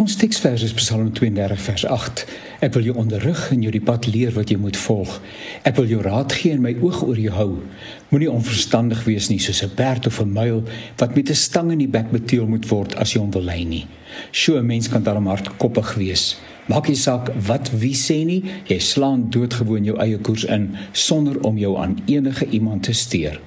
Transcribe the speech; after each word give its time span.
Ons 0.00 0.14
teksvers 0.16 0.62
is 0.64 0.72
Psalm 0.72 1.10
32 1.12 1.60
vers 1.60 1.82
8. 1.84 2.20
Ek 2.64 2.72
wil 2.72 2.86
jou 2.88 2.94
onderrig 2.96 3.40
en 3.52 3.60
jou 3.60 3.72
die 3.74 3.82
pad 3.84 4.06
leer 4.08 4.30
wat 4.32 4.48
jy 4.48 4.56
moet 4.56 4.78
volg. 4.80 5.18
Ek 5.68 5.76
wil 5.76 5.90
jou 5.90 5.98
raad 6.00 6.32
gee 6.32 6.54
en 6.56 6.62
my 6.64 6.72
oog 6.80 7.02
oor 7.04 7.20
jou 7.20 7.34
hou. 7.36 7.50
Moenie 8.08 8.30
onverstandig 8.32 9.02
wees 9.04 9.28
nie 9.28 9.36
soos 9.44 9.60
'n 9.62 9.74
perd 9.76 10.08
of 10.08 10.22
'n 10.22 10.32
muil 10.32 10.64
wat 10.96 11.14
met 11.16 11.28
'n 11.28 11.36
stang 11.36 11.72
in 11.72 11.84
die 11.84 11.92
bek 11.96 12.08
beteel 12.10 12.46
moet 12.46 12.64
word 12.70 12.96
as 12.96 13.12
jy 13.12 13.20
hom 13.20 13.30
wil 13.30 13.42
lei 13.42 13.64
nie. 13.64 13.86
So 14.32 14.56
'n 14.56 14.66
mens 14.66 14.88
kan 14.88 15.02
daarom 15.02 15.26
hardkoppig 15.26 15.94
wees. 15.94 16.36
Maak 16.68 16.88
nie 16.88 16.96
saak 16.96 17.28
wat 17.46 17.70
wie 17.70 17.94
sê 17.94 18.24
nie, 18.24 18.42
jy 18.68 18.78
slaan 18.78 19.28
doodgewoon 19.30 19.84
jou 19.84 19.98
eie 19.98 20.18
koers 20.18 20.44
in 20.44 20.76
sonder 20.92 21.44
om 21.44 21.58
jou 21.58 21.76
aan 21.76 22.00
enige 22.06 22.46
iemand 22.48 22.82
te 22.82 22.92
steur. 22.92 23.40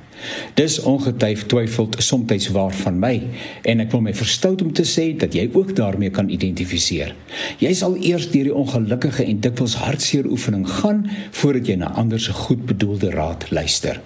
Dis 0.58 0.80
ongetwyfeld 0.80 1.50
twyfeld 1.50 1.96
soms 2.00 2.48
waar 2.56 2.74
van 2.74 3.00
my 3.00 3.14
en 3.62 3.84
ek 3.84 3.92
wil 3.92 4.02
my 4.06 4.14
verstout 4.14 4.62
om 4.62 4.72
te 4.74 4.86
sê 4.88 5.12
dat 5.18 5.34
jy 5.34 5.50
ook 5.54 5.76
daarmee 5.76 6.14
kan 6.14 6.30
identifiseer. 6.30 7.16
Jy 7.60 7.74
sal 7.74 7.98
eers 7.98 8.30
deur 8.32 8.50
die 8.50 8.56
ongelukkige 8.56 9.26
en 9.26 9.40
dikwels 9.44 9.76
hartseer 9.82 10.30
oefening 10.30 10.66
gaan 10.80 11.06
voordat 11.32 11.68
jy 11.68 11.80
na 11.82 11.94
ander 12.00 12.20
se 12.20 12.34
goedbedoelde 12.34 13.14
raad 13.16 13.50
luister. 13.52 14.02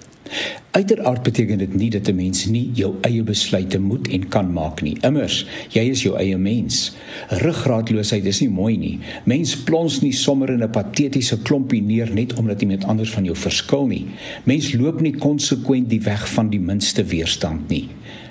Uiteraard 0.70 1.22
beteken 1.22 1.58
dit 1.58 1.74
nie 1.74 1.90
dat 1.90 2.08
'n 2.08 2.14
mens 2.14 2.46
nie 2.46 2.70
jou 2.74 2.94
eie 3.00 3.22
besluite 3.22 3.78
moet 3.78 4.08
en 4.08 4.28
kan 4.28 4.52
maak 4.52 4.82
nie. 4.82 4.96
Immers, 5.00 5.46
jy 5.68 5.80
is 5.80 6.02
jou 6.02 6.16
eie 6.16 6.36
mens. 6.36 6.96
Ruggraatloosheid 7.28 8.24
is 8.24 8.40
nie 8.40 8.50
mooi 8.50 8.76
nie. 8.76 8.98
Mens 9.24 9.56
plons 9.56 10.00
nie 10.00 10.12
sommer 10.12 10.50
in 10.50 10.62
'n 10.62 10.70
patetiese 10.70 11.42
klompie 11.42 11.82
neer 11.82 12.14
net 12.14 12.34
omdat 12.34 12.60
iemand 12.60 12.84
anders 12.84 13.10
van 13.10 13.24
jou 13.24 13.36
verskil 13.36 13.86
nie. 13.86 14.06
Mens 14.44 14.72
loop 14.72 15.00
nie 15.00 15.16
konsekwent 15.16 15.88
die 15.88 16.02
weg 16.02 16.28
van 16.28 16.50
die 16.50 16.60
minste 16.60 17.04
weerstand 17.04 17.68
nie. 17.68 17.88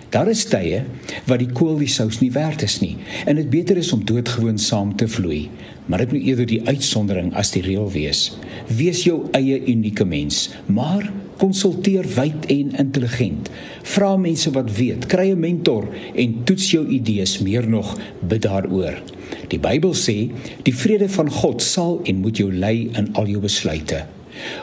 Daar 0.09 0.29
is 0.31 0.45
tye 0.45 0.83
wat 1.27 1.39
die 1.39 1.51
kool 1.51 1.77
die 1.77 1.89
sous 1.91 2.19
nie 2.19 2.31
werd 2.31 2.61
is 2.63 2.79
nie 2.79 2.95
en 3.25 3.35
dit 3.35 3.49
beter 3.49 3.77
is 3.77 3.91
om 3.91 4.05
doodgewoon 4.05 4.57
saam 4.57 4.95
te 4.95 5.07
vloei. 5.07 5.49
Maar 5.85 5.97
dit 5.97 6.11
moet 6.11 6.23
eerder 6.23 6.45
die 6.45 6.61
uitsondering 6.67 7.33
as 7.35 7.51
die 7.51 7.61
reël 7.61 7.91
wees. 7.91 8.37
Wees 8.67 9.03
jou 9.03 9.27
eie 9.31 9.59
unieke 9.67 10.05
mens, 10.05 10.49
maar 10.65 11.11
konsulteer 11.37 12.05
wyd 12.15 12.45
en 12.53 12.75
intelligent. 12.83 13.49
Vra 13.83 14.17
mense 14.17 14.51
wat 14.51 14.71
weet, 14.77 15.05
kry 15.05 15.31
'n 15.31 15.39
mentor 15.39 15.87
en 16.15 16.43
toets 16.43 16.71
jou 16.71 16.87
idees 16.87 17.39
meer 17.39 17.69
nog 17.69 17.97
bid 18.27 18.41
daaroor. 18.41 19.01
Die 19.47 19.59
Bybel 19.59 19.93
sê, 19.93 20.31
die 20.63 20.75
vrede 20.75 21.09
van 21.09 21.29
God 21.31 21.61
sal 21.61 21.99
en 22.03 22.21
moet 22.21 22.37
jou 22.37 22.53
lei 22.53 22.89
in 22.93 23.13
al 23.13 23.27
jou 23.27 23.41
besluite. 23.41 24.05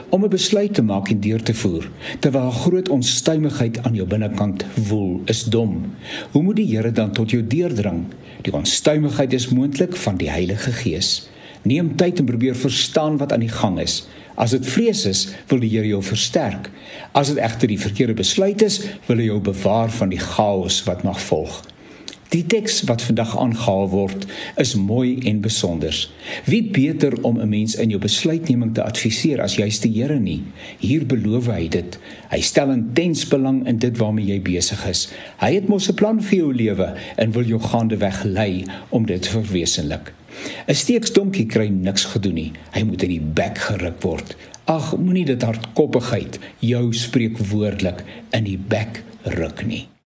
Om 0.08 0.24
'n 0.24 0.30
besluit 0.30 0.74
te 0.74 0.82
maak 0.82 1.08
en 1.10 1.20
deur 1.20 1.42
te 1.42 1.54
voer 1.54 1.90
terwyl 2.20 2.50
groot 2.50 2.88
onstuimigheid 2.88 3.82
aan 3.82 3.94
jou 3.94 4.06
binnekant 4.06 4.64
woel, 4.88 5.20
is 5.24 5.44
dom. 5.44 5.94
Hoe 6.30 6.42
moet 6.42 6.56
die 6.56 6.76
Here 6.76 6.92
dan 6.92 7.12
tot 7.12 7.30
jou 7.30 7.46
deurdring? 7.46 8.04
Die 8.42 8.52
onstuimigheid 8.52 9.32
is 9.32 9.48
moontlik 9.48 9.96
van 9.96 10.16
die 10.16 10.30
Heilige 10.30 10.72
Gees. 10.72 11.28
Neem 11.62 11.96
tyd 11.96 12.18
en 12.18 12.24
probeer 12.24 12.54
verstaan 12.54 13.16
wat 13.16 13.32
aan 13.32 13.40
die 13.40 13.48
gang 13.48 13.78
is. 13.80 14.06
As 14.34 14.50
dit 14.50 14.66
vrees 14.66 15.04
is, 15.06 15.28
wil 15.50 15.62
die 15.62 15.70
Here 15.70 15.86
jou 15.86 16.02
versterk. 16.02 16.70
As 17.14 17.30
dit 17.30 17.38
egter 17.38 17.70
die 17.70 17.80
verkeerde 17.80 18.16
besluit 18.18 18.62
is, 18.62 18.80
wil 19.06 19.22
hy 19.22 19.28
jou 19.28 19.38
bewaar 19.44 19.92
van 19.94 20.10
die 20.10 20.22
chaos 20.22 20.80
wat 20.88 21.06
mag 21.06 21.20
volg. 21.28 21.62
Die 22.34 22.42
teks 22.50 22.80
wat 22.88 23.02
vandag 23.06 23.36
aangehaal 23.38 23.84
word, 23.92 24.24
is 24.58 24.72
mooi 24.74 25.20
en 25.30 25.36
besonder. 25.44 25.94
Wie 26.50 26.64
beter 26.66 27.14
om 27.22 27.38
'n 27.38 27.48
mens 27.48 27.74
in 27.74 27.88
jou 27.94 28.00
besluitneming 28.00 28.74
te 28.74 28.82
adviseer 28.82 29.42
as 29.42 29.54
juist 29.54 29.82
die 29.82 29.92
Here 29.94 30.18
nie? 30.20 30.42
Hier 30.78 31.06
beloof 31.06 31.46
hy 31.46 31.68
dit. 31.68 31.98
Hy 32.30 32.40
stel 32.40 32.70
intens 32.70 33.28
belang 33.28 33.66
in 33.66 33.78
dit 33.78 33.98
waarmee 33.98 34.26
jy 34.26 34.40
besig 34.42 34.86
is. 34.86 35.08
Hy 35.38 35.54
het 35.54 35.68
mos 35.68 35.88
'n 35.88 35.94
plan 35.94 36.22
vir 36.22 36.38
jou 36.38 36.54
lewe 36.54 36.94
en 37.16 37.32
wil 37.32 37.44
jou 37.44 37.60
gaande 37.60 37.96
weg 37.96 38.24
lei 38.24 38.64
om 38.90 39.06
dit 39.06 39.22
te 39.22 39.30
verwesenlik. 39.30 40.12
'n 40.68 40.74
Steeksdonkie 40.74 41.46
kry 41.46 41.68
niks 41.68 42.04
gedoen 42.04 42.34
nie. 42.34 42.52
Hy 42.72 42.82
moet 42.82 43.02
in 43.02 43.08
die 43.08 43.26
bek 43.34 43.58
geruk 43.58 44.02
word. 44.02 44.36
Ag, 44.64 44.96
moenie 44.96 45.24
dit 45.24 45.42
hardkoppigheid 45.42 46.38
jou 46.58 46.92
spreek 46.92 47.38
woordelik 47.38 48.04
in 48.30 48.44
die 48.44 48.58
bek 48.58 49.02
ruk 49.22 49.66
nie. 49.66 49.93